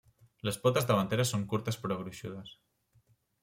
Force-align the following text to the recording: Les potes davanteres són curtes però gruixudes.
Les 0.47 0.55
potes 0.63 0.87
davanteres 0.93 1.35
són 1.35 1.45
curtes 1.53 1.79
però 1.85 2.01
gruixudes. 2.03 2.59